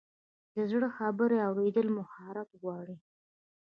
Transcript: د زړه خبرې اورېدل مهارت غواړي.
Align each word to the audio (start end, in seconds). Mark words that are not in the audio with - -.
د 0.55 0.57
زړه 0.71 0.87
خبرې 0.97 1.37
اورېدل 1.47 1.87
مهارت 1.97 2.49
غواړي. 2.61 2.97